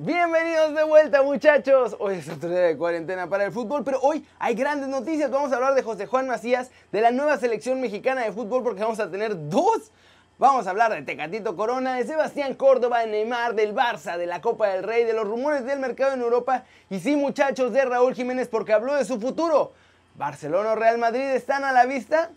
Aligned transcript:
Bienvenidos 0.00 0.76
de 0.76 0.84
vuelta 0.84 1.24
muchachos. 1.24 1.96
Hoy 1.98 2.18
es 2.18 2.28
otro 2.28 2.48
día 2.48 2.60
de 2.60 2.76
cuarentena 2.76 3.28
para 3.28 3.46
el 3.46 3.50
fútbol, 3.50 3.82
pero 3.82 3.98
hoy 4.00 4.24
hay 4.38 4.54
grandes 4.54 4.88
noticias. 4.88 5.28
Vamos 5.28 5.50
a 5.50 5.56
hablar 5.56 5.74
de 5.74 5.82
José 5.82 6.06
Juan 6.06 6.28
Macías, 6.28 6.70
de 6.92 7.00
la 7.00 7.10
nueva 7.10 7.36
selección 7.36 7.80
mexicana 7.80 8.22
de 8.22 8.30
fútbol, 8.30 8.62
porque 8.62 8.80
vamos 8.80 9.00
a 9.00 9.10
tener 9.10 9.48
dos. 9.50 9.90
Vamos 10.38 10.68
a 10.68 10.70
hablar 10.70 10.92
de 10.92 11.02
Tecatito 11.02 11.56
Corona, 11.56 11.96
de 11.96 12.06
Sebastián 12.06 12.54
Córdoba, 12.54 13.00
de 13.00 13.08
Neymar, 13.08 13.56
del 13.56 13.74
Barça, 13.74 14.16
de 14.16 14.26
la 14.26 14.40
Copa 14.40 14.68
del 14.68 14.84
Rey, 14.84 15.02
de 15.02 15.14
los 15.14 15.26
rumores 15.26 15.64
del 15.64 15.80
mercado 15.80 16.12
en 16.14 16.20
Europa 16.20 16.62
y 16.90 17.00
sí 17.00 17.16
muchachos 17.16 17.72
de 17.72 17.84
Raúl 17.84 18.14
Jiménez 18.14 18.46
porque 18.46 18.72
habló 18.72 18.94
de 18.94 19.04
su 19.04 19.20
futuro. 19.20 19.72
Barcelona 20.14 20.74
o 20.74 20.76
Real 20.76 20.98
Madrid 20.98 21.22
están 21.22 21.64
a 21.64 21.72
la 21.72 21.86
vista. 21.86 22.30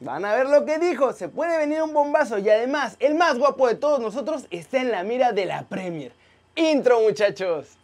Van 0.00 0.24
a 0.24 0.34
ver 0.34 0.48
lo 0.48 0.64
que 0.64 0.78
dijo, 0.78 1.12
se 1.12 1.28
puede 1.28 1.58
venir 1.58 1.82
un 1.82 1.92
bombazo 1.92 2.38
y 2.38 2.48
además 2.48 2.96
el 2.98 3.14
más 3.14 3.38
guapo 3.38 3.68
de 3.68 3.74
todos 3.74 4.00
nosotros 4.00 4.46
está 4.50 4.78
en 4.78 4.90
la 4.90 5.02
mira 5.02 5.32
de 5.32 5.44
la 5.44 5.64
Premier. 5.64 6.12
Intro 6.54 7.00
muchachos. 7.00 7.78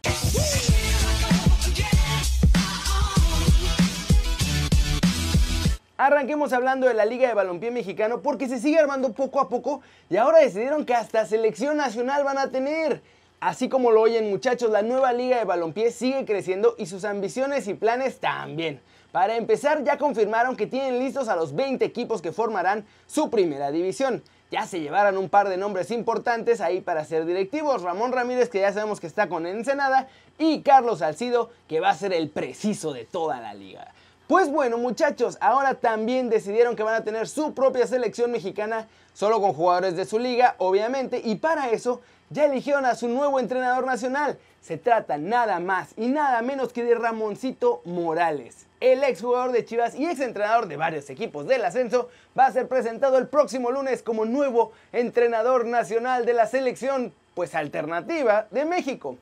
Arranquemos 5.97 6.53
hablando 6.53 6.87
de 6.87 6.93
la 6.93 7.07
Liga 7.07 7.29
de 7.29 7.35
Balompié 7.35 7.71
Mexicano 7.71 8.21
porque 8.21 8.47
se 8.47 8.59
sigue 8.59 8.79
armando 8.79 9.15
poco 9.15 9.41
a 9.41 9.49
poco 9.49 9.81
y 10.11 10.17
ahora 10.19 10.41
decidieron 10.41 10.85
que 10.85 10.95
hasta 10.95 11.25
selección 11.25 11.79
nacional 11.79 12.25
van 12.25 12.37
a 12.37 12.51
tener. 12.51 13.01
Así 13.41 13.71
como 13.71 13.91
lo 13.91 14.03
oyen 14.03 14.29
muchachos, 14.29 14.71
la 14.71 14.83
nueva 14.83 15.15
Liga 15.15 15.39
de 15.39 15.45
Balompié 15.45 15.91
sigue 15.91 16.27
creciendo 16.27 16.75
y 16.77 16.87
sus 16.87 17.05
ambiciones 17.05 17.69
y 17.69 17.75
planes 17.75 18.21
también. 18.21 18.81
Para 19.13 19.37
empezar, 19.37 19.83
ya 19.83 19.97
confirmaron 19.97 20.57
que 20.57 20.67
tienen 20.67 20.99
listos 20.99 21.29
a 21.29 21.37
los 21.37 21.55
20 21.55 21.83
equipos 21.87 22.21
que 22.21 22.33
formarán 22.33 22.85
su 23.07 23.31
primera 23.31 23.71
división. 23.71 24.23
Ya 24.51 24.67
se 24.67 24.81
llevaron 24.81 25.19
un 25.19 25.29
par 25.29 25.49
de 25.49 25.59
nombres 25.59 25.91
importantes 25.91 26.61
ahí 26.61 26.81
para 26.81 27.05
ser 27.05 27.27
directivos. 27.27 27.83
Ramón 27.83 28.13
Ramírez, 28.13 28.49
que 28.49 28.61
ya 28.61 28.73
sabemos 28.73 28.99
que 28.99 29.07
está 29.07 29.29
con 29.29 29.47
Ensenada, 29.47 30.09
y 30.39 30.63
Carlos 30.63 31.01
Salcido, 31.01 31.51
que 31.69 31.81
va 31.81 31.91
a 31.91 31.95
ser 31.95 32.13
el 32.13 32.31
preciso 32.31 32.93
de 32.93 33.05
toda 33.05 33.41
la 33.41 33.53
liga. 33.53 33.93
Pues 34.27 34.51
bueno 34.51 34.79
muchachos, 34.79 35.39
ahora 35.41 35.75
también 35.75 36.29
decidieron 36.29 36.77
que 36.77 36.83
van 36.83 36.95
a 36.95 37.05
tener 37.05 37.29
su 37.29 37.55
propia 37.55 37.87
selección 37.87 38.31
mexicana, 38.31 38.87
solo 39.15 39.41
con 39.41 39.53
jugadores 39.53 39.97
de 39.97 40.05
su 40.05 40.19
liga, 40.19 40.55
obviamente, 40.59 41.21
y 41.25 41.37
para 41.37 41.71
eso 41.71 42.01
ya 42.31 42.45
eligieron 42.45 42.85
a 42.85 42.95
su 42.95 43.09
nuevo 43.09 43.41
entrenador 43.41 43.87
nacional. 43.87 44.39
Se 44.61 44.77
trata 44.77 45.17
nada 45.19 45.61
más 45.61 45.95
y 45.97 46.09
nada 46.09 46.41
menos 46.43 46.73
que 46.73 46.85
de 46.85 46.95
Ramoncito 46.95 47.81
Morales. 47.85 48.68
El 48.81 49.03
exjugador 49.03 49.51
de 49.51 49.65
Chivas 49.65 49.97
y 49.97 50.07
exentrenador 50.07 50.69
de 50.69 50.77
varios 50.77 51.11
equipos 51.11 51.49
del 51.49 51.65
ascenso 51.65 52.11
va 52.39 52.47
a 52.47 52.53
ser 52.53 52.69
presentado 52.69 53.19
el 53.19 53.27
próximo 53.27 53.73
lunes 53.73 54.05
como 54.05 54.25
nuevo 54.25 54.71
entrenador 54.93 55.67
nacional 55.67 56.25
de 56.25 56.35
la 56.35 56.47
selección, 56.47 57.13
pues 57.35 57.57
alternativa 57.57 58.47
de 58.53 58.65
México. 58.65 59.19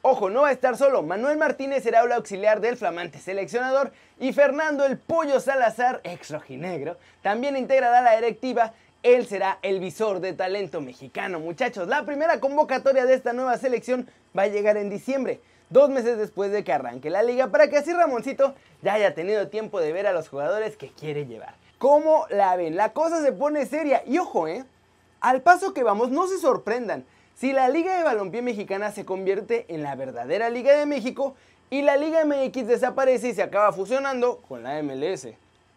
Ojo, 0.00 0.30
no 0.30 0.42
va 0.42 0.48
a 0.48 0.52
estar 0.52 0.76
solo. 0.78 1.02
Manuel 1.02 1.36
Martínez 1.36 1.82
será 1.82 2.00
el 2.00 2.12
auxiliar 2.12 2.62
del 2.62 2.78
flamante 2.78 3.18
seleccionador 3.18 3.92
y 4.18 4.32
Fernando 4.32 4.86
el 4.86 4.96
Pollo 4.96 5.38
Salazar, 5.38 6.00
ex 6.02 6.30
rojinegro, 6.30 6.96
también 7.20 7.58
integrará 7.58 8.00
la 8.00 8.16
directiva. 8.16 8.72
Él 9.02 9.26
será 9.26 9.58
el 9.62 9.80
visor 9.80 10.20
de 10.20 10.32
talento 10.32 10.80
mexicano. 10.80 11.40
Muchachos, 11.40 11.88
la 11.88 12.06
primera 12.06 12.40
convocatoria 12.40 13.04
de 13.04 13.14
esta 13.14 13.32
nueva 13.32 13.58
selección 13.58 14.08
va 14.36 14.42
a 14.42 14.48
llegar 14.48 14.76
en 14.76 14.90
diciembre, 14.90 15.40
dos 15.72 15.88
meses 15.88 16.18
después 16.18 16.52
de 16.52 16.64
que 16.64 16.72
arranque 16.72 17.10
la 17.10 17.22
liga, 17.22 17.48
para 17.48 17.68
que 17.68 17.78
así 17.78 17.92
Ramoncito 17.92 18.54
ya 18.82 18.94
haya 18.94 19.14
tenido 19.14 19.48
tiempo 19.48 19.80
de 19.80 19.92
ver 19.92 20.06
a 20.06 20.12
los 20.12 20.28
jugadores 20.28 20.76
que 20.76 20.88
quiere 20.88 21.26
llevar. 21.26 21.54
¿Cómo 21.78 22.26
la 22.30 22.54
ven? 22.56 22.76
La 22.76 22.92
cosa 22.92 23.22
se 23.22 23.32
pone 23.32 23.66
seria 23.66 24.02
y 24.06 24.18
ojo, 24.18 24.46
¿eh? 24.46 24.64
Al 25.20 25.42
paso 25.42 25.72
que 25.72 25.82
vamos, 25.82 26.10
no 26.10 26.26
se 26.26 26.38
sorprendan. 26.38 27.04
Si 27.34 27.52
la 27.52 27.68
Liga 27.68 27.96
de 27.96 28.04
Balompié 28.04 28.42
Mexicana 28.42 28.92
se 28.92 29.04
convierte 29.04 29.66
en 29.68 29.82
la 29.82 29.96
verdadera 29.96 30.50
Liga 30.50 30.76
de 30.76 30.86
México 30.86 31.34
y 31.70 31.82
la 31.82 31.96
Liga 31.96 32.24
MX 32.24 32.66
desaparece 32.66 33.28
y 33.28 33.34
se 33.34 33.42
acaba 33.42 33.72
fusionando 33.72 34.42
con 34.48 34.62
la 34.62 34.80
MLS. 34.82 35.28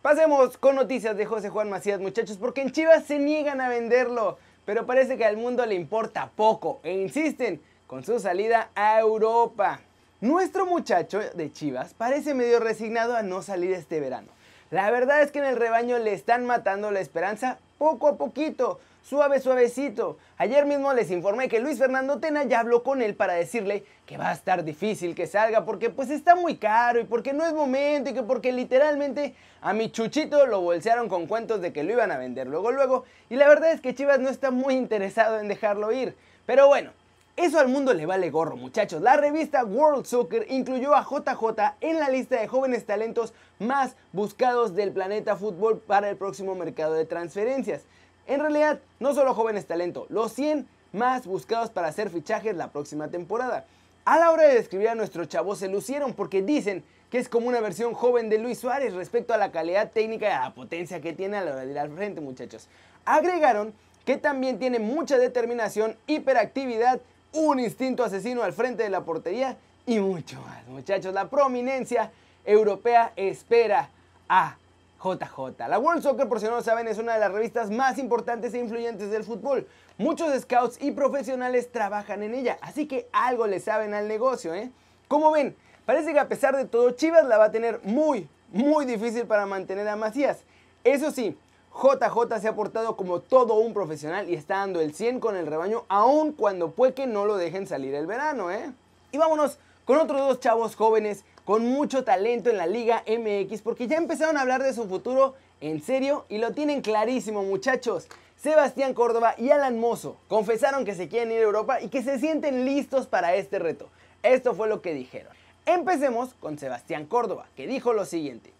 Pasemos 0.01 0.57
con 0.57 0.75
noticias 0.75 1.17
de 1.17 1.25
José 1.25 1.49
Juan 1.49 1.69
Macías, 1.69 1.99
muchachos, 1.99 2.37
porque 2.37 2.61
en 2.61 2.71
Chivas 2.71 3.05
se 3.05 3.17
niegan 3.17 3.61
a 3.61 3.69
venderlo, 3.69 4.37
pero 4.65 4.85
parece 4.85 5.17
que 5.17 5.25
al 5.25 5.37
mundo 5.37 5.65
le 5.65 5.73
importa 5.73 6.29
poco 6.35 6.79
e 6.83 6.93
insisten 6.93 7.61
con 7.87 8.03
su 8.03 8.19
salida 8.19 8.69
a 8.75 8.99
Europa. 8.99 9.79
Nuestro 10.21 10.65
muchacho 10.65 11.19
de 11.19 11.51
Chivas 11.51 11.93
parece 11.93 12.33
medio 12.33 12.61
resignado 12.61 13.17
a 13.17 13.21
no 13.21 13.41
salir 13.41 13.73
este 13.73 13.99
verano. 13.99 14.29
La 14.71 14.89
verdad 14.89 15.21
es 15.21 15.29
que 15.29 15.39
en 15.39 15.45
el 15.45 15.57
rebaño 15.57 15.99
le 15.99 16.13
están 16.13 16.45
matando 16.45 16.89
la 16.89 17.01
esperanza 17.01 17.59
poco 17.77 18.07
a 18.07 18.15
poquito 18.15 18.79
suave, 19.03 19.41
suavecito. 19.41 20.17
Ayer 20.37 20.65
mismo 20.65 20.93
les 20.93 21.11
informé 21.11 21.49
que 21.49 21.59
Luis 21.59 21.77
Fernando 21.77 22.19
Tena 22.19 22.45
ya 22.45 22.61
habló 22.61 22.81
con 22.81 23.01
él 23.01 23.13
para 23.13 23.33
decirle 23.33 23.83
que 24.05 24.17
va 24.17 24.29
a 24.29 24.33
estar 24.33 24.63
difícil 24.63 25.15
que 25.15 25.27
salga 25.27 25.65
porque 25.65 25.89
pues 25.89 26.09
está 26.09 26.33
muy 26.33 26.55
caro 26.55 27.01
y 27.01 27.03
porque 27.03 27.33
no 27.33 27.45
es 27.45 27.53
momento 27.53 28.09
y 28.09 28.13
que 28.13 28.23
porque 28.23 28.53
literalmente 28.53 29.35
a 29.61 29.73
mi 29.73 29.91
chuchito 29.91 30.47
lo 30.47 30.61
bolsearon 30.61 31.09
con 31.09 31.27
cuentos 31.27 31.61
de 31.61 31.73
que 31.73 31.83
lo 31.83 31.91
iban 31.91 32.11
a 32.11 32.17
vender 32.17 32.47
luego 32.47 32.71
luego 32.71 33.03
y 33.29 33.35
la 33.35 33.49
verdad 33.49 33.73
es 33.73 33.81
que 33.81 33.93
Chivas 33.93 34.19
no 34.19 34.29
está 34.29 34.49
muy 34.49 34.75
interesado 34.75 35.39
en 35.39 35.49
dejarlo 35.49 35.91
ir. 35.91 36.15
Pero 36.45 36.67
bueno, 36.67 36.91
eso 37.37 37.59
al 37.59 37.67
mundo 37.67 37.93
le 37.93 38.05
vale 38.05 38.29
gorro, 38.29 38.55
muchachos. 38.55 39.01
La 39.01 39.17
revista 39.17 39.65
World 39.65 40.05
Soccer 40.05 40.45
incluyó 40.49 40.95
a 40.95 41.03
JJ 41.03 41.75
en 41.81 41.99
la 41.99 42.09
lista 42.09 42.39
de 42.39 42.47
jóvenes 42.47 42.85
talentos 42.85 43.33
más 43.59 43.97
buscados 44.13 44.73
del 44.73 44.93
planeta 44.93 45.35
fútbol 45.35 45.79
para 45.79 46.09
el 46.09 46.15
próximo 46.15 46.55
mercado 46.55 46.93
de 46.93 47.03
transferencias. 47.03 47.83
En 48.25 48.39
realidad, 48.39 48.79
no 49.01 49.13
solo 49.13 49.33
jóvenes 49.33 49.65
talento, 49.65 50.05
los 50.07 50.31
100 50.31 50.65
más 50.93 51.27
buscados 51.27 51.71
para 51.71 51.89
hacer 51.89 52.09
fichajes 52.09 52.55
la 52.55 52.71
próxima 52.71 53.09
temporada. 53.09 53.65
A 54.05 54.17
la 54.17 54.31
hora 54.31 54.43
de 54.43 54.55
describir 54.55 54.87
a 54.87 54.95
nuestro 54.95 55.25
chavo 55.25 55.57
se 55.57 55.67
lucieron 55.67 56.13
porque 56.13 56.41
dicen 56.41 56.85
que 57.09 57.17
es 57.17 57.27
como 57.27 57.47
una 57.47 57.59
versión 57.59 57.93
joven 57.93 58.29
de 58.29 58.37
Luis 58.37 58.59
Suárez 58.59 58.93
respecto 58.93 59.33
a 59.33 59.37
la 59.37 59.51
calidad 59.51 59.91
técnica 59.91 60.29
y 60.29 60.31
a 60.31 60.41
la 60.41 60.53
potencia 60.53 61.01
que 61.01 61.11
tiene 61.11 61.35
a 61.35 61.41
la 61.43 61.51
hora 61.51 61.65
de 61.65 61.71
ir 61.71 61.79
al 61.79 61.91
frente, 61.91 62.21
muchachos. 62.21 62.69
Agregaron 63.03 63.73
que 64.05 64.15
también 64.17 64.57
tiene 64.57 64.79
mucha 64.79 65.17
determinación, 65.17 65.97
hiperactividad, 66.07 67.01
un 67.35 67.59
instinto 67.59 68.03
asesino 68.03 68.43
al 68.43 68.53
frente 68.53 68.83
de 68.83 68.89
la 68.89 69.01
portería 69.01 69.57
y 69.85 69.99
mucho 69.99 70.39
más, 70.41 70.65
muchachos. 70.67 71.13
La 71.13 71.29
prominencia 71.29 72.11
europea 72.43 73.13
espera 73.15 73.89
a 74.27 74.57
JJ. 75.03 75.67
La 75.67 75.77
World 75.77 76.01
Soccer, 76.01 76.27
por 76.27 76.39
si 76.39 76.45
no 76.45 76.51
lo 76.51 76.61
saben, 76.61 76.87
es 76.87 76.97
una 76.97 77.13
de 77.13 77.19
las 77.19 77.31
revistas 77.31 77.69
más 77.69 77.97
importantes 77.99 78.53
e 78.53 78.59
influyentes 78.59 79.11
del 79.11 79.23
fútbol. 79.23 79.67
Muchos 79.97 80.33
scouts 80.41 80.81
y 80.81 80.91
profesionales 80.91 81.71
trabajan 81.71 82.23
en 82.23 82.33
ella, 82.33 82.57
así 82.61 82.87
que 82.87 83.07
algo 83.11 83.47
le 83.47 83.59
saben 83.59 83.93
al 83.93 84.07
negocio, 84.07 84.53
¿eh? 84.53 84.71
Como 85.07 85.31
ven, 85.31 85.55
parece 85.85 86.11
que 86.11 86.19
a 86.19 86.27
pesar 86.27 86.55
de 86.55 86.65
todo, 86.65 86.91
Chivas 86.91 87.25
la 87.25 87.37
va 87.37 87.45
a 87.45 87.51
tener 87.51 87.79
muy, 87.83 88.27
muy 88.51 88.85
difícil 88.85 89.25
para 89.25 89.45
mantener 89.45 89.87
a 89.87 89.95
Macías. 89.95 90.39
Eso 90.83 91.11
sí, 91.11 91.37
JJ 91.75 92.39
se 92.39 92.47
ha 92.47 92.55
portado 92.55 92.95
como 92.95 93.19
todo 93.19 93.55
un 93.55 93.73
profesional 93.73 94.29
y 94.29 94.35
está 94.35 94.59
dando 94.59 94.79
el 94.79 94.93
100 94.93 95.19
con 95.19 95.35
el 95.35 95.45
rebaño, 95.45 95.83
aun 95.89 96.31
cuando 96.31 96.71
puede 96.71 96.93
que 96.93 97.05
no 97.05 97.25
lo 97.25 97.35
dejen 97.35 97.67
salir 97.67 97.93
el 97.95 98.07
verano, 98.07 98.49
¿eh? 98.49 98.71
Y 99.11 99.17
vámonos 99.17 99.57
con 99.83 99.97
otros 99.97 100.19
dos 100.19 100.39
chavos 100.39 100.75
jóvenes 100.75 101.25
con 101.43 101.65
mucho 101.65 102.05
talento 102.05 102.49
en 102.49 102.57
la 102.57 102.65
Liga 102.65 103.03
MX 103.07 103.61
porque 103.61 103.87
ya 103.87 103.97
empezaron 103.97 104.37
a 104.37 104.41
hablar 104.41 104.63
de 104.63 104.73
su 104.73 104.87
futuro 104.87 105.35
en 105.59 105.81
serio 105.81 106.25
y 106.29 106.37
lo 106.37 106.53
tienen 106.53 106.81
clarísimo 106.81 107.43
muchachos. 107.43 108.07
Sebastián 108.37 108.93
Córdoba 108.93 109.35
y 109.37 109.49
Alan 109.49 109.77
Mozo 109.77 110.15
confesaron 110.27 110.85
que 110.85 110.95
se 110.95 111.09
quieren 111.09 111.31
ir 111.31 111.39
a 111.39 111.43
Europa 111.43 111.81
y 111.81 111.89
que 111.89 112.03
se 112.03 112.19
sienten 112.19 112.65
listos 112.65 113.05
para 113.05 113.35
este 113.35 113.59
reto. 113.59 113.89
Esto 114.23 114.55
fue 114.55 114.69
lo 114.69 114.81
que 114.81 114.93
dijeron. 114.93 115.33
Empecemos 115.65 116.33
con 116.35 116.57
Sebastián 116.57 117.05
Córdoba, 117.05 117.47
que 117.55 117.67
dijo 117.67 117.93
lo 117.93 118.05
siguiente. 118.05 118.54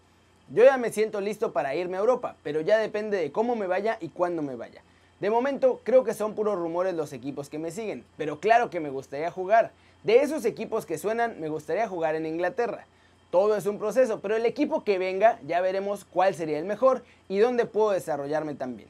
Yo 0.48 0.64
ya 0.64 0.76
me 0.76 0.92
siento 0.92 1.20
listo 1.20 1.52
para 1.52 1.74
irme 1.74 1.96
a 1.96 2.00
Europa, 2.00 2.36
pero 2.44 2.60
ya 2.60 2.78
depende 2.78 3.16
de 3.16 3.32
cómo 3.32 3.56
me 3.56 3.66
vaya 3.66 3.98
y 4.00 4.10
cuándo 4.10 4.42
me 4.42 4.54
vaya. 4.54 4.80
De 5.18 5.28
momento 5.28 5.80
creo 5.82 6.04
que 6.04 6.14
son 6.14 6.34
puros 6.36 6.56
rumores 6.56 6.94
los 6.94 7.12
equipos 7.12 7.48
que 7.48 7.58
me 7.58 7.72
siguen, 7.72 8.04
pero 8.16 8.38
claro 8.38 8.70
que 8.70 8.78
me 8.78 8.90
gustaría 8.90 9.32
jugar. 9.32 9.72
De 10.04 10.20
esos 10.20 10.44
equipos 10.44 10.86
que 10.86 10.98
suenan, 10.98 11.40
me 11.40 11.48
gustaría 11.48 11.88
jugar 11.88 12.14
en 12.14 12.26
Inglaterra. 12.26 12.86
Todo 13.32 13.56
es 13.56 13.66
un 13.66 13.80
proceso, 13.80 14.20
pero 14.20 14.36
el 14.36 14.46
equipo 14.46 14.84
que 14.84 14.98
venga 14.98 15.40
ya 15.44 15.60
veremos 15.60 16.04
cuál 16.04 16.32
sería 16.36 16.60
el 16.60 16.64
mejor 16.64 17.02
y 17.28 17.38
dónde 17.38 17.66
puedo 17.66 17.90
desarrollarme 17.90 18.54
también. 18.54 18.88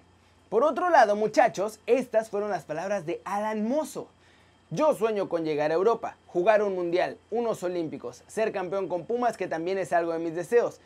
Por 0.50 0.62
otro 0.62 0.90
lado, 0.90 1.16
muchachos, 1.16 1.80
estas 1.86 2.28
fueron 2.28 2.50
las 2.50 2.64
palabras 2.64 3.06
de 3.06 3.22
Alan 3.24 3.66
Mozo. 3.66 4.08
Yo 4.70 4.94
sueño 4.94 5.30
con 5.30 5.44
llegar 5.44 5.70
a 5.70 5.74
Europa, 5.74 6.16
jugar 6.26 6.62
un 6.62 6.74
mundial, 6.74 7.16
unos 7.30 7.62
olímpicos, 7.62 8.24
ser 8.26 8.52
campeón 8.52 8.88
con 8.88 9.06
Pumas, 9.06 9.38
que 9.38 9.48
también 9.48 9.78
es 9.78 9.94
algo 9.94 10.12
de 10.12 10.18
mis 10.18 10.34
deseos. 10.34 10.80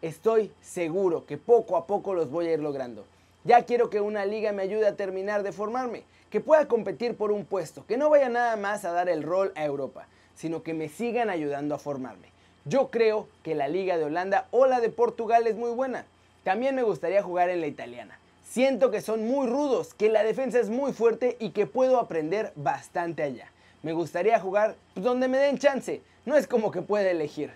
Estoy 0.00 0.52
seguro 0.60 1.26
que 1.26 1.38
poco 1.38 1.76
a 1.76 1.88
poco 1.88 2.14
los 2.14 2.30
voy 2.30 2.46
a 2.46 2.52
ir 2.52 2.60
logrando. 2.60 3.04
Ya 3.42 3.64
quiero 3.64 3.90
que 3.90 4.00
una 4.00 4.24
liga 4.26 4.52
me 4.52 4.62
ayude 4.62 4.86
a 4.86 4.94
terminar 4.94 5.42
de 5.42 5.50
formarme 5.50 6.04
que 6.30 6.40
pueda 6.40 6.68
competir 6.68 7.16
por 7.16 7.32
un 7.32 7.44
puesto, 7.44 7.84
que 7.84 7.96
no 7.96 8.08
vaya 8.08 8.28
nada 8.28 8.54
más 8.54 8.84
a 8.84 8.92
dar 8.92 9.08
el 9.08 9.24
rol 9.24 9.52
a 9.56 9.64
Europa, 9.64 10.06
sino 10.36 10.62
que 10.62 10.72
me 10.72 10.88
sigan 10.88 11.30
ayudando 11.30 11.74
a 11.74 11.78
formarme. 11.78 12.28
Yo 12.64 12.90
creo 12.92 13.26
que 13.42 13.56
la 13.56 13.66
liga 13.66 13.98
de 13.98 14.04
Holanda 14.04 14.46
o 14.52 14.66
la 14.66 14.80
de 14.80 14.90
Portugal 14.90 15.48
es 15.48 15.56
muy 15.56 15.70
buena. 15.70 16.04
También 16.44 16.76
me 16.76 16.84
gustaría 16.84 17.22
jugar 17.22 17.50
en 17.50 17.60
la 17.60 17.66
italiana. 17.66 18.20
Siento 18.44 18.92
que 18.92 19.00
son 19.00 19.26
muy 19.26 19.48
rudos, 19.48 19.94
que 19.94 20.10
la 20.10 20.22
defensa 20.22 20.60
es 20.60 20.70
muy 20.70 20.92
fuerte 20.92 21.36
y 21.40 21.50
que 21.50 21.66
puedo 21.66 21.98
aprender 21.98 22.52
bastante 22.54 23.24
allá. 23.24 23.50
me 23.82 23.92
gustaría 23.94 24.38
jugar 24.38 24.76
donde 24.94 25.26
me 25.26 25.38
den 25.38 25.58
chance. 25.58 26.02
No 26.24 26.36
es 26.36 26.46
como 26.46 26.70
que 26.70 26.82
pueda 26.82 27.10
elegir. 27.10 27.50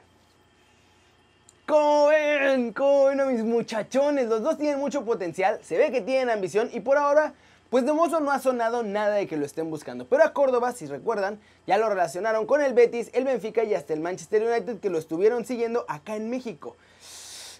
¿Cómo 1.67 2.09
ven? 2.09 2.73
¿Cómo 2.73 3.05
ven 3.05 3.21
a 3.21 3.27
mis 3.27 3.45
muchachones? 3.45 4.27
Los 4.29 4.43
dos 4.43 4.59
tienen 4.59 4.81
mucho 4.81 5.05
potencial, 5.05 5.61
se 5.63 5.79
ve 5.79 5.93
que 5.93 6.01
tienen 6.01 6.29
ambición 6.29 6.69
y 6.73 6.81
por 6.81 6.99
ahora, 6.99 7.35
pues 7.71 7.87
de 7.87 7.93
mozo 7.93 8.19
no 8.19 8.33
ha 8.33 8.41
sonado 8.41 8.83
nada 8.83 9.15
de 9.15 9.29
que 9.29 9.37
lo 9.37 9.47
estén 9.47 9.71
buscando. 9.71 10.05
Pero 10.07 10.25
a 10.25 10.33
Córdoba, 10.33 10.73
si 10.73 10.87
recuerdan, 10.87 11.39
ya 11.69 11.79
lo 11.79 11.89
relacionaron 11.89 12.47
con 12.47 12.63
el 12.63 12.75
Betis, 12.75 13.11
el 13.13 13.25
Benfica 13.25 13.63
y 13.63 13.75
hasta 13.75 13.95
el 13.95 14.01
Manchester 14.01 14.43
United 14.43 14.81
que 14.81 14.91
lo 14.91 14.99
estuvieron 14.99 15.45
siguiendo 15.45 15.85
acá 15.89 16.17
en 16.17 16.31
México. 16.31 16.77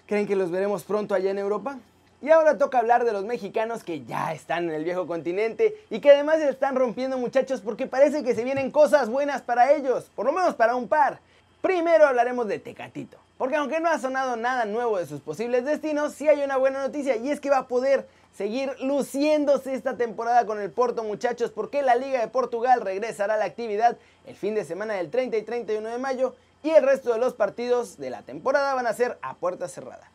¿Creen 0.05 0.27
que 0.27 0.35
los 0.35 0.51
veremos 0.51 0.83
pronto 0.83 1.15
allá 1.15 1.31
en 1.31 1.37
Europa? 1.37 1.79
Y 2.21 2.29
ahora 2.29 2.57
toca 2.57 2.79
hablar 2.79 3.05
de 3.05 3.13
los 3.13 3.23
mexicanos 3.23 3.85
que 3.85 4.03
ya 4.03 4.33
están 4.33 4.65
en 4.65 4.71
el 4.71 4.83
viejo 4.83 5.07
continente 5.07 5.77
y 5.89 6.01
que 6.01 6.11
además 6.11 6.39
se 6.39 6.49
están 6.49 6.75
rompiendo 6.75 7.17
muchachos 7.17 7.61
porque 7.61 7.87
parece 7.87 8.21
que 8.21 8.35
se 8.35 8.43
vienen 8.43 8.69
cosas 8.69 9.09
buenas 9.09 9.41
para 9.41 9.71
ellos, 9.71 10.11
por 10.13 10.25
lo 10.25 10.33
menos 10.33 10.55
para 10.55 10.75
un 10.75 10.89
par. 10.89 11.19
Primero 11.61 12.05
hablaremos 12.05 12.47
de 12.47 12.59
Tecatito. 12.59 13.17
Porque 13.43 13.57
aunque 13.57 13.81
no 13.81 13.89
ha 13.89 13.99
sonado 13.99 14.37
nada 14.37 14.63
nuevo 14.63 14.97
de 14.97 15.05
sus 15.05 15.19
posibles 15.19 15.65
destinos, 15.65 16.13
sí 16.13 16.29
hay 16.29 16.41
una 16.43 16.55
buena 16.55 16.81
noticia 16.81 17.17
y 17.17 17.29
es 17.29 17.41
que 17.41 17.49
va 17.49 17.57
a 17.57 17.67
poder 17.67 18.07
seguir 18.33 18.73
luciéndose 18.79 19.73
esta 19.73 19.97
temporada 19.97 20.45
con 20.45 20.61
el 20.61 20.71
Porto 20.71 21.03
muchachos 21.03 21.51
porque 21.51 21.81
la 21.81 21.95
Liga 21.95 22.21
de 22.21 22.29
Portugal 22.29 22.79
regresará 22.79 23.33
a 23.33 23.37
la 23.37 23.43
actividad 23.43 23.97
el 24.25 24.37
fin 24.37 24.55
de 24.55 24.63
semana 24.63 24.93
del 24.93 25.11
30 25.11 25.35
y 25.35 25.41
31 25.41 25.89
de 25.89 25.97
mayo 25.97 26.35
y 26.63 26.69
el 26.69 26.85
resto 26.85 27.11
de 27.11 27.19
los 27.19 27.33
partidos 27.33 27.97
de 27.97 28.11
la 28.11 28.21
temporada 28.21 28.75
van 28.75 28.87
a 28.87 28.93
ser 28.93 29.17
a 29.21 29.33
puerta 29.33 29.67
cerrada. 29.67 30.09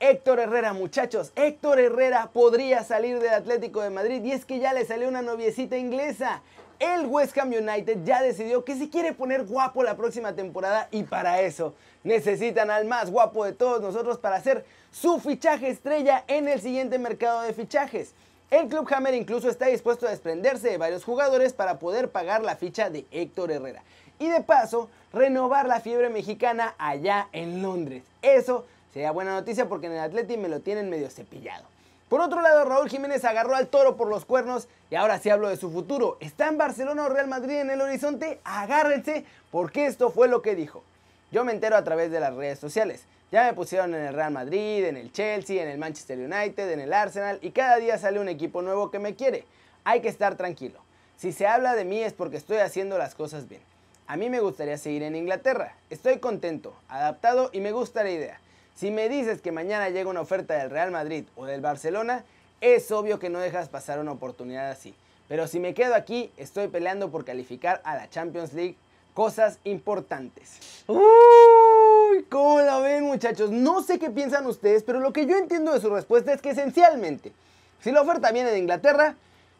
Héctor 0.00 0.40
Herrera, 0.40 0.72
muchachos, 0.72 1.30
Héctor 1.36 1.78
Herrera 1.78 2.30
podría 2.32 2.84
salir 2.84 3.20
del 3.20 3.34
Atlético 3.34 3.82
de 3.82 3.90
Madrid 3.90 4.24
y 4.24 4.32
es 4.32 4.46
que 4.46 4.60
ya 4.60 4.72
le 4.72 4.86
salió 4.86 5.08
una 5.08 5.20
noviecita 5.20 5.76
inglesa 5.76 6.40
el 6.82 7.06
West 7.06 7.38
Ham 7.38 7.52
United 7.52 7.98
ya 8.04 8.20
decidió 8.20 8.64
que 8.64 8.74
se 8.74 8.90
quiere 8.90 9.12
poner 9.12 9.44
guapo 9.44 9.84
la 9.84 9.96
próxima 9.96 10.34
temporada 10.34 10.88
y 10.90 11.04
para 11.04 11.40
eso 11.40 11.74
necesitan 12.02 12.72
al 12.72 12.86
más 12.86 13.08
guapo 13.08 13.44
de 13.44 13.52
todos 13.52 13.80
nosotros 13.80 14.18
para 14.18 14.34
hacer 14.34 14.64
su 14.90 15.20
fichaje 15.20 15.68
estrella 15.68 16.24
en 16.26 16.48
el 16.48 16.60
siguiente 16.60 16.98
mercado 16.98 17.42
de 17.42 17.52
fichajes. 17.52 18.14
El 18.50 18.66
Club 18.66 18.88
Hammer 18.92 19.14
incluso 19.14 19.48
está 19.48 19.66
dispuesto 19.66 20.08
a 20.08 20.10
desprenderse 20.10 20.70
de 20.70 20.76
varios 20.76 21.04
jugadores 21.04 21.52
para 21.52 21.78
poder 21.78 22.10
pagar 22.10 22.42
la 22.42 22.56
ficha 22.56 22.90
de 22.90 23.06
Héctor 23.12 23.52
Herrera. 23.52 23.84
Y 24.18 24.28
de 24.28 24.40
paso, 24.40 24.90
renovar 25.12 25.68
la 25.68 25.78
fiebre 25.78 26.08
mexicana 26.08 26.74
allá 26.78 27.28
en 27.30 27.62
Londres. 27.62 28.02
Eso 28.22 28.66
sería 28.92 29.12
buena 29.12 29.34
noticia 29.34 29.68
porque 29.68 29.86
en 29.86 29.92
el 29.92 30.00
Atleti 30.00 30.36
me 30.36 30.48
lo 30.48 30.58
tienen 30.58 30.90
medio 30.90 31.08
cepillado. 31.10 31.71
Por 32.12 32.20
otro 32.20 32.42
lado, 32.42 32.66
Raúl 32.66 32.90
Jiménez 32.90 33.24
agarró 33.24 33.56
al 33.56 33.68
toro 33.68 33.96
por 33.96 34.08
los 34.08 34.26
cuernos 34.26 34.68
y 34.90 34.96
ahora 34.96 35.18
sí 35.18 35.30
hablo 35.30 35.48
de 35.48 35.56
su 35.56 35.72
futuro. 35.72 36.18
¿Está 36.20 36.46
en 36.46 36.58
Barcelona 36.58 37.06
o 37.06 37.08
Real 37.08 37.26
Madrid 37.26 37.60
en 37.60 37.70
el 37.70 37.80
horizonte? 37.80 38.38
Agárrense 38.44 39.24
porque 39.50 39.86
esto 39.86 40.10
fue 40.10 40.28
lo 40.28 40.42
que 40.42 40.54
dijo. 40.54 40.84
Yo 41.30 41.42
me 41.42 41.52
entero 41.52 41.74
a 41.74 41.84
través 41.84 42.10
de 42.10 42.20
las 42.20 42.34
redes 42.34 42.58
sociales. 42.58 43.06
Ya 43.30 43.44
me 43.44 43.54
pusieron 43.54 43.94
en 43.94 44.02
el 44.02 44.12
Real 44.12 44.30
Madrid, 44.30 44.84
en 44.84 44.98
el 44.98 45.10
Chelsea, 45.10 45.62
en 45.62 45.70
el 45.70 45.78
Manchester 45.78 46.18
United, 46.18 46.70
en 46.70 46.80
el 46.80 46.92
Arsenal 46.92 47.38
y 47.40 47.52
cada 47.52 47.76
día 47.76 47.96
sale 47.96 48.20
un 48.20 48.28
equipo 48.28 48.60
nuevo 48.60 48.90
que 48.90 48.98
me 48.98 49.14
quiere. 49.14 49.46
Hay 49.84 50.02
que 50.02 50.08
estar 50.08 50.36
tranquilo. 50.36 50.80
Si 51.16 51.32
se 51.32 51.46
habla 51.46 51.74
de 51.74 51.86
mí 51.86 52.02
es 52.02 52.12
porque 52.12 52.36
estoy 52.36 52.58
haciendo 52.58 52.98
las 52.98 53.14
cosas 53.14 53.48
bien. 53.48 53.62
A 54.06 54.18
mí 54.18 54.28
me 54.28 54.40
gustaría 54.40 54.76
seguir 54.76 55.02
en 55.02 55.16
Inglaterra. 55.16 55.76
Estoy 55.88 56.18
contento, 56.18 56.74
adaptado 56.90 57.48
y 57.54 57.60
me 57.60 57.72
gusta 57.72 58.02
la 58.02 58.10
idea. 58.10 58.38
Si 58.74 58.90
me 58.90 59.08
dices 59.08 59.40
que 59.40 59.52
mañana 59.52 59.90
llega 59.90 60.10
una 60.10 60.20
oferta 60.20 60.54
del 60.54 60.70
Real 60.70 60.90
Madrid 60.90 61.24
o 61.36 61.44
del 61.44 61.60
Barcelona, 61.60 62.24
es 62.60 62.90
obvio 62.90 63.18
que 63.18 63.28
no 63.28 63.38
dejas 63.38 63.68
pasar 63.68 63.98
una 63.98 64.12
oportunidad 64.12 64.70
así. 64.70 64.94
Pero 65.28 65.46
si 65.46 65.60
me 65.60 65.74
quedo 65.74 65.94
aquí, 65.94 66.32
estoy 66.36 66.68
peleando 66.68 67.10
por 67.10 67.24
calificar 67.24 67.80
a 67.84 67.96
la 67.96 68.08
Champions 68.08 68.52
League. 68.52 68.76
Cosas 69.14 69.58
importantes. 69.64 70.84
Uy, 70.86 72.24
¿cómo 72.30 72.60
la 72.60 72.78
ven 72.78 73.04
muchachos? 73.04 73.50
No 73.50 73.82
sé 73.82 73.98
qué 73.98 74.10
piensan 74.10 74.46
ustedes, 74.46 74.82
pero 74.82 75.00
lo 75.00 75.12
que 75.12 75.26
yo 75.26 75.36
entiendo 75.36 75.72
de 75.72 75.80
su 75.80 75.90
respuesta 75.90 76.32
es 76.32 76.40
que 76.40 76.50
esencialmente, 76.50 77.32
si 77.80 77.92
la 77.92 78.00
oferta 78.00 78.32
viene 78.32 78.50
de 78.50 78.58
Inglaterra, 78.58 79.16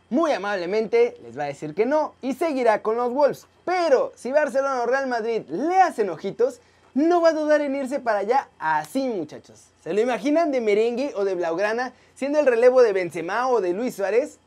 muy 0.08 0.32
amablemente 0.32 1.17
les 1.23 1.38
va 1.38 1.44
a 1.44 1.47
decir 1.47 1.75
que 1.75 1.87
no 1.87 2.15
y 2.23 2.32
seguirá 2.32 2.81
con 2.82 2.97
los 2.97 3.12
Wolves. 3.12 3.47
Pero 3.65 4.12
si 4.15 4.32
Barcelona 4.32 4.82
o 4.82 4.87
Real 4.87 5.06
Madrid 5.06 5.43
le 5.49 5.81
hacen 5.81 6.11
ojitos, 6.11 6.61
no 6.94 7.21
va 7.21 7.31
a 7.31 7.33
dudar 7.33 7.61
en 7.61 7.75
irse 7.75 8.00
para 8.00 8.19
allá 8.21 8.49
así, 8.59 9.09
muchachos. 9.09 9.69
¿Se 9.83 9.93
lo 9.93 10.00
imaginan 10.00 10.53
de 10.53 10.61
merengue 10.61 11.12
o 11.17 11.25
de 11.25 11.35
blaugrana 11.35 11.93
siendo 12.15 12.39
el 12.39 12.47
relevo 12.47 12.83
de 12.83 12.93
Benzema 12.93 13.49
o 13.49 13.61
de 13.61 13.73
Luis 13.73 13.94
Suárez? 13.94 14.39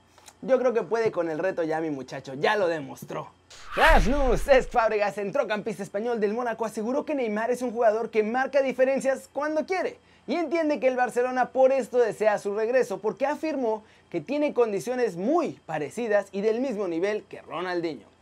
Yo 0.42 0.60
creo 0.60 0.74
que 0.74 0.84
puede 0.84 1.12
con 1.12 1.30
el 1.30 1.40
reto 1.40 1.64
ya 1.64 1.82
mi 1.82 1.90
muchacho, 1.90 2.36
ya 2.36 2.56
lo 2.56 2.68
demostró. 2.68 3.32
Flash 3.74 4.08
News, 4.08 4.44
Cesc 4.44 4.72
Fábregas, 4.72 5.16
centrocampista 5.16 5.82
español 5.82 6.20
del 6.20 6.34
Mónaco, 6.34 6.66
aseguró 6.66 7.04
que 7.04 7.16
Neymar 7.16 7.52
es 7.52 7.62
un 7.62 7.72
jugador 7.72 8.10
que 8.10 8.24
marca 8.24 8.62
diferencias 8.62 9.28
cuando 9.34 9.66
quiere 9.66 9.98
y 10.28 10.36
entiende 10.36 10.80
que 10.80 10.88
el 10.88 10.96
Barcelona 10.96 11.50
por 11.50 11.72
esto 11.72 11.98
desea 11.98 12.38
su 12.38 12.56
regreso 12.56 13.00
porque 13.00 13.26
afirmó 13.26 13.84
que 14.10 14.22
tiene 14.22 14.54
condiciones 14.54 15.18
muy 15.18 15.60
parecidas 15.66 16.28
y 16.32 16.42
del 16.42 16.62
mismo 16.62 16.88
nivel 16.88 17.24
que 17.24 17.42
Ronaldinho. 17.42 18.15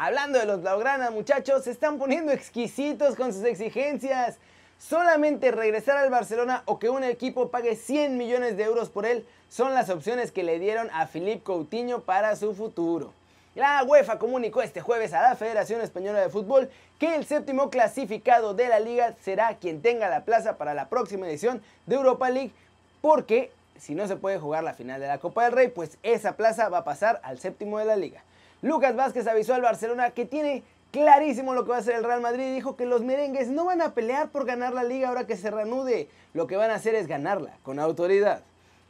Hablando 0.00 0.38
de 0.38 0.46
los 0.46 0.60
Blaugrana, 0.60 1.10
muchachos, 1.10 1.64
se 1.64 1.72
están 1.72 1.98
poniendo 1.98 2.30
exquisitos 2.30 3.16
con 3.16 3.32
sus 3.32 3.42
exigencias. 3.42 4.38
Solamente 4.78 5.50
regresar 5.50 5.96
al 5.96 6.08
Barcelona 6.08 6.62
o 6.66 6.78
que 6.78 6.88
un 6.88 7.02
equipo 7.02 7.48
pague 7.48 7.74
100 7.74 8.16
millones 8.16 8.56
de 8.56 8.62
euros 8.62 8.90
por 8.90 9.06
él 9.06 9.26
son 9.48 9.74
las 9.74 9.90
opciones 9.90 10.30
que 10.30 10.44
le 10.44 10.60
dieron 10.60 10.88
a 10.92 11.08
Philippe 11.08 11.42
Coutinho 11.42 12.02
para 12.02 12.36
su 12.36 12.54
futuro. 12.54 13.12
La 13.56 13.82
UEFA 13.82 14.20
comunicó 14.20 14.62
este 14.62 14.80
jueves 14.80 15.12
a 15.14 15.20
la 15.20 15.34
Federación 15.34 15.80
Española 15.80 16.20
de 16.20 16.28
Fútbol 16.28 16.70
que 17.00 17.16
el 17.16 17.26
séptimo 17.26 17.68
clasificado 17.68 18.54
de 18.54 18.68
la 18.68 18.78
liga 18.78 19.16
será 19.24 19.56
quien 19.56 19.82
tenga 19.82 20.08
la 20.08 20.24
plaza 20.24 20.58
para 20.58 20.74
la 20.74 20.88
próxima 20.88 21.28
edición 21.28 21.60
de 21.86 21.96
Europa 21.96 22.30
League 22.30 22.52
porque 23.00 23.50
si 23.76 23.96
no 23.96 24.06
se 24.06 24.14
puede 24.14 24.38
jugar 24.38 24.62
la 24.62 24.74
final 24.74 25.00
de 25.00 25.08
la 25.08 25.18
Copa 25.18 25.42
del 25.42 25.54
Rey, 25.54 25.68
pues 25.68 25.98
esa 26.04 26.36
plaza 26.36 26.68
va 26.68 26.78
a 26.78 26.84
pasar 26.84 27.20
al 27.24 27.40
séptimo 27.40 27.80
de 27.80 27.84
la 27.84 27.96
liga. 27.96 28.22
Lucas 28.62 28.96
Vázquez 28.96 29.26
avisó 29.26 29.54
al 29.54 29.62
Barcelona 29.62 30.10
que 30.10 30.24
tiene 30.24 30.64
clarísimo 30.90 31.54
lo 31.54 31.64
que 31.64 31.70
va 31.70 31.76
a 31.76 31.80
hacer 31.80 31.94
el 31.94 32.04
Real 32.04 32.20
Madrid 32.20 32.46
y 32.46 32.54
dijo 32.54 32.76
que 32.76 32.86
los 32.86 33.02
merengues 33.02 33.48
no 33.48 33.66
van 33.66 33.82
a 33.82 33.94
pelear 33.94 34.30
por 34.30 34.46
ganar 34.46 34.72
la 34.72 34.82
liga 34.82 35.08
ahora 35.08 35.26
que 35.26 35.36
se 35.36 35.50
reanude, 35.50 36.08
lo 36.34 36.46
que 36.46 36.56
van 36.56 36.70
a 36.70 36.76
hacer 36.76 36.94
es 36.94 37.06
ganarla 37.06 37.56
con 37.62 37.78
autoridad. 37.78 38.42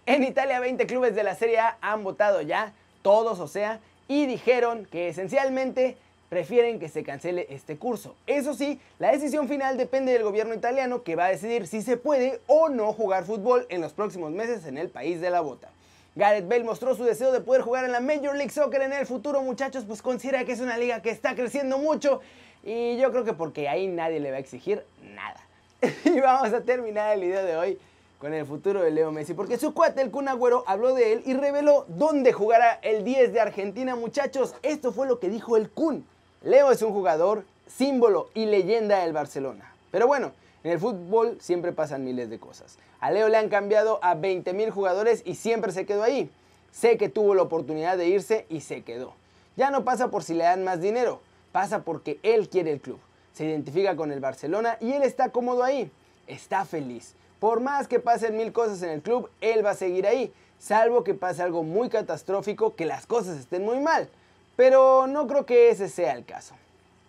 En 0.06 0.24
Italia 0.24 0.60
20 0.60 0.86
clubes 0.86 1.14
de 1.14 1.22
la 1.22 1.34
Serie 1.34 1.58
A 1.58 1.76
han 1.82 2.02
votado 2.02 2.40
ya, 2.40 2.72
todos 3.02 3.40
o 3.40 3.48
sea, 3.48 3.80
y 4.06 4.24
dijeron 4.24 4.86
que 4.86 5.08
esencialmente 5.08 5.98
prefieren 6.30 6.78
que 6.78 6.88
se 6.88 7.02
cancele 7.02 7.46
este 7.50 7.76
curso. 7.76 8.14
Eso 8.26 8.54
sí, 8.54 8.80
la 8.98 9.12
decisión 9.12 9.48
final 9.48 9.76
depende 9.76 10.12
del 10.12 10.22
gobierno 10.22 10.54
italiano 10.54 11.02
que 11.02 11.16
va 11.16 11.26
a 11.26 11.30
decidir 11.30 11.66
si 11.66 11.82
se 11.82 11.98
puede 11.98 12.40
o 12.46 12.70
no 12.70 12.92
jugar 12.94 13.24
fútbol 13.24 13.66
en 13.68 13.82
los 13.82 13.92
próximos 13.92 14.30
meses 14.30 14.64
en 14.66 14.78
el 14.78 14.88
país 14.88 15.20
de 15.20 15.30
la 15.30 15.40
bota. 15.40 15.68
Gareth 16.16 16.48
Bale 16.48 16.64
mostró 16.64 16.94
su 16.94 17.04
deseo 17.04 17.32
de 17.32 17.40
poder 17.40 17.62
jugar 17.62 17.84
en 17.84 17.92
la 17.92 18.00
Major 18.00 18.34
League 18.34 18.50
Soccer 18.50 18.82
en 18.82 18.92
el 18.92 19.06
futuro, 19.06 19.42
muchachos, 19.42 19.84
pues 19.86 20.02
considera 20.02 20.44
que 20.44 20.52
es 20.52 20.60
una 20.60 20.76
liga 20.76 21.00
que 21.02 21.10
está 21.10 21.34
creciendo 21.34 21.78
mucho 21.78 22.20
y 22.64 22.96
yo 22.98 23.10
creo 23.12 23.24
que 23.24 23.32
porque 23.32 23.68
ahí 23.68 23.86
nadie 23.86 24.20
le 24.20 24.30
va 24.30 24.36
a 24.36 24.40
exigir 24.40 24.84
nada. 25.14 25.40
y 26.04 26.20
vamos 26.20 26.52
a 26.52 26.60
terminar 26.62 27.14
el 27.14 27.20
video 27.20 27.44
de 27.44 27.56
hoy 27.56 27.78
con 28.18 28.34
el 28.34 28.44
futuro 28.44 28.82
de 28.82 28.90
Leo 28.90 29.12
Messi, 29.12 29.32
porque 29.32 29.58
su 29.58 29.72
cuate, 29.72 30.02
el 30.02 30.10
Kun 30.10 30.28
Agüero, 30.28 30.64
habló 30.66 30.92
de 30.92 31.12
él 31.12 31.22
y 31.24 31.34
reveló 31.34 31.84
dónde 31.88 32.32
jugará 32.32 32.80
el 32.82 33.04
10 33.04 33.32
de 33.32 33.40
Argentina, 33.40 33.94
muchachos. 33.94 34.54
Esto 34.62 34.92
fue 34.92 35.06
lo 35.06 35.20
que 35.20 35.28
dijo 35.28 35.56
el 35.56 35.70
Kun. 35.70 36.04
Leo 36.42 36.72
es 36.72 36.82
un 36.82 36.92
jugador, 36.92 37.44
símbolo 37.68 38.30
y 38.34 38.46
leyenda 38.46 38.98
del 38.98 39.12
Barcelona. 39.12 39.72
Pero 39.92 40.08
bueno, 40.08 40.32
en 40.64 40.72
el 40.72 40.78
fútbol 40.78 41.38
siempre 41.40 41.72
pasan 41.72 42.04
miles 42.04 42.30
de 42.30 42.38
cosas. 42.38 42.78
A 43.00 43.10
Leo 43.10 43.28
le 43.28 43.36
han 43.36 43.48
cambiado 43.48 44.00
a 44.02 44.16
20.000 44.16 44.70
jugadores 44.70 45.22
y 45.24 45.36
siempre 45.36 45.72
se 45.72 45.86
quedó 45.86 46.02
ahí. 46.02 46.30
Sé 46.72 46.96
que 46.96 47.08
tuvo 47.08 47.34
la 47.34 47.42
oportunidad 47.42 47.96
de 47.96 48.08
irse 48.08 48.46
y 48.48 48.60
se 48.60 48.82
quedó. 48.82 49.14
Ya 49.56 49.70
no 49.70 49.84
pasa 49.84 50.10
por 50.10 50.22
si 50.22 50.34
le 50.34 50.44
dan 50.44 50.64
más 50.64 50.80
dinero, 50.80 51.20
pasa 51.52 51.82
porque 51.82 52.18
él 52.22 52.48
quiere 52.48 52.72
el 52.72 52.80
club. 52.80 52.98
Se 53.32 53.44
identifica 53.44 53.96
con 53.96 54.12
el 54.12 54.20
Barcelona 54.20 54.76
y 54.80 54.92
él 54.92 55.02
está 55.02 55.30
cómodo 55.30 55.62
ahí. 55.62 55.90
Está 56.26 56.64
feliz. 56.64 57.14
Por 57.38 57.60
más 57.60 57.86
que 57.86 58.00
pasen 58.00 58.36
mil 58.36 58.52
cosas 58.52 58.82
en 58.82 58.90
el 58.90 59.02
club, 59.02 59.30
él 59.40 59.64
va 59.64 59.70
a 59.70 59.74
seguir 59.74 60.06
ahí, 60.06 60.32
salvo 60.58 61.04
que 61.04 61.14
pase 61.14 61.42
algo 61.42 61.62
muy 61.62 61.88
catastrófico, 61.88 62.74
que 62.74 62.84
las 62.84 63.06
cosas 63.06 63.38
estén 63.38 63.64
muy 63.64 63.78
mal. 63.78 64.08
Pero 64.56 65.06
no 65.06 65.28
creo 65.28 65.46
que 65.46 65.70
ese 65.70 65.88
sea 65.88 66.14
el 66.14 66.24
caso. 66.24 66.54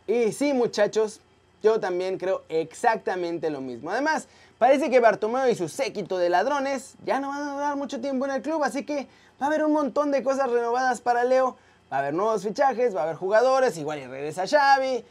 Y 0.06 0.32
sí, 0.32 0.54
muchachos, 0.54 1.20
yo 1.62 1.80
también 1.80 2.18
creo 2.18 2.44
exactamente 2.50 3.50
lo 3.50 3.62
mismo. 3.62 3.92
Además, 3.92 4.28
parece 4.58 4.90
que 4.90 5.00
Bartomeu 5.00 5.50
y 5.50 5.56
su 5.56 5.70
séquito 5.70 6.18
de 6.18 6.30
ladrones 6.30 6.96
ya 7.06 7.20
no 7.20 7.30
van 7.30 7.48
a 7.48 7.54
durar 7.54 7.76
mucho 7.76 8.00
tiempo 8.00 8.26
en 8.26 8.32
el 8.32 8.42
club, 8.42 8.64
así 8.64 8.86
que 8.86 9.08
va 9.42 9.46
a 9.46 9.48
haber 9.48 9.64
un 9.64 9.74
montón 9.74 10.12
de 10.12 10.24
cosas 10.24 10.50
renovadas 10.50 11.02
para 11.02 11.24
Leo. 11.24 11.58
Va 11.92 11.98
a 11.98 12.00
haber 12.02 12.14
nuevos 12.14 12.44
fichajes, 12.44 12.96
va 12.96 13.02
a 13.02 13.04
haber 13.04 13.16
jugadores, 13.16 13.78
igual 13.78 14.00
y 14.00 14.06
regresa 14.06 14.48
Xavi. 14.48 15.04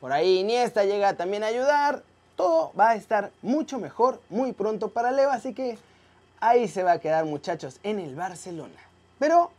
Por 0.00 0.12
ahí 0.12 0.40
Iniesta 0.40 0.84
llega 0.84 1.14
también 1.14 1.42
a 1.42 1.46
ayudar. 1.46 2.02
Todo 2.36 2.72
va 2.78 2.90
a 2.90 2.94
estar 2.96 3.30
mucho 3.40 3.78
mejor 3.78 4.20
muy 4.28 4.52
pronto 4.52 4.90
para 4.90 5.10
Leo, 5.10 5.30
así 5.30 5.54
que 5.54 5.78
ahí 6.40 6.68
se 6.68 6.82
va 6.82 6.92
a 6.92 6.98
quedar 6.98 7.24
muchachos 7.24 7.80
en 7.82 7.98
el 7.98 8.14
Barcelona. 8.14 8.74
Pero 9.18 9.50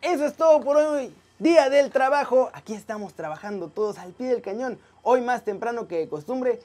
eso 0.00 0.24
es 0.24 0.34
todo 0.34 0.60
por 0.60 0.76
hoy. 0.76 1.14
Día 1.38 1.68
del 1.68 1.90
trabajo. 1.90 2.48
Aquí 2.54 2.72
estamos 2.72 3.12
trabajando 3.12 3.68
todos 3.68 3.98
al 3.98 4.12
pie 4.12 4.28
del 4.28 4.40
cañón. 4.40 4.78
Hoy 5.08 5.20
más 5.20 5.44
temprano 5.44 5.86
que 5.86 5.98
de 5.98 6.08
costumbre. 6.08 6.58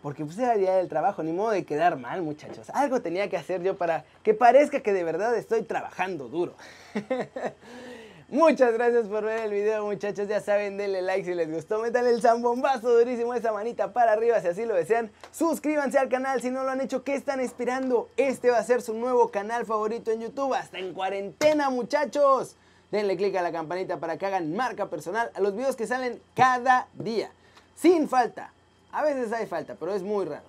Porque 0.00 0.24
pues 0.24 0.38
era 0.38 0.56
día 0.56 0.74
del 0.76 0.88
trabajo, 0.88 1.22
ni 1.22 1.32
modo 1.32 1.50
de 1.50 1.66
quedar 1.66 1.98
mal, 1.98 2.22
muchachos. 2.22 2.70
Algo 2.70 3.02
tenía 3.02 3.28
que 3.28 3.36
hacer 3.36 3.62
yo 3.62 3.76
para 3.76 4.06
que 4.22 4.32
parezca 4.32 4.80
que 4.80 4.94
de 4.94 5.04
verdad 5.04 5.36
estoy 5.36 5.64
trabajando 5.64 6.28
duro. 6.28 6.54
Muchas 8.30 8.72
gracias 8.72 9.06
por 9.06 9.24
ver 9.24 9.40
el 9.40 9.50
video, 9.50 9.84
muchachos. 9.84 10.28
Ya 10.28 10.40
saben, 10.40 10.78
denle 10.78 11.02
like 11.02 11.26
si 11.26 11.34
les 11.34 11.52
gustó. 11.52 11.78
Métanle 11.80 12.08
el 12.08 12.22
zambombazo 12.22 12.90
durísimo, 12.90 13.34
esa 13.34 13.52
manita 13.52 13.92
para 13.92 14.12
arriba 14.12 14.40
si 14.40 14.48
así 14.48 14.64
lo 14.64 14.74
desean. 14.74 15.12
Suscríbanse 15.30 15.98
al 15.98 16.08
canal 16.08 16.40
si 16.40 16.50
no 16.50 16.64
lo 16.64 16.70
han 16.70 16.80
hecho. 16.80 17.04
¿Qué 17.04 17.14
están 17.14 17.40
esperando? 17.40 18.08
Este 18.16 18.50
va 18.50 18.60
a 18.60 18.64
ser 18.64 18.80
su 18.80 18.94
nuevo 18.94 19.30
canal 19.30 19.66
favorito 19.66 20.10
en 20.10 20.22
YouTube. 20.22 20.54
Hasta 20.54 20.78
en 20.78 20.94
cuarentena, 20.94 21.68
muchachos. 21.68 22.56
Denle 22.90 23.18
click 23.18 23.36
a 23.36 23.42
la 23.42 23.52
campanita 23.52 24.00
para 24.00 24.16
que 24.16 24.24
hagan 24.24 24.56
marca 24.56 24.88
personal 24.88 25.30
a 25.34 25.40
los 25.40 25.54
videos 25.54 25.76
que 25.76 25.86
salen 25.86 26.22
cada 26.34 26.88
día. 26.94 27.30
Sin 27.76 28.08
falta. 28.08 28.52
A 28.92 29.02
veces 29.02 29.32
hay 29.32 29.46
falta, 29.46 29.74
pero 29.74 29.94
es 29.94 30.02
muy 30.02 30.24
raro. 30.24 30.46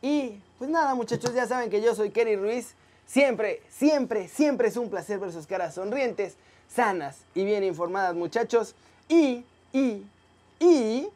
Y 0.00 0.40
pues 0.58 0.70
nada, 0.70 0.94
muchachos, 0.94 1.34
ya 1.34 1.46
saben 1.46 1.70
que 1.70 1.82
yo 1.82 1.94
soy 1.94 2.10
Kerry 2.10 2.36
Ruiz. 2.36 2.74
Siempre, 3.06 3.62
siempre, 3.70 4.28
siempre 4.28 4.68
es 4.68 4.76
un 4.76 4.90
placer 4.90 5.18
ver 5.18 5.32
sus 5.32 5.46
caras 5.46 5.74
sonrientes, 5.74 6.36
sanas 6.68 7.18
y 7.34 7.44
bien 7.44 7.64
informadas, 7.64 8.14
muchachos. 8.14 8.74
Y, 9.08 9.44
y, 9.72 10.04
y, 10.60 11.08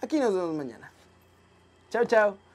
aquí 0.00 0.18
nos 0.18 0.34
vemos 0.34 0.54
mañana. 0.54 0.90
Chao, 1.90 2.04
chao. 2.06 2.47